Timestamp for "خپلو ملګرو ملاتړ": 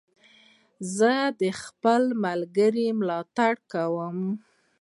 1.61-3.53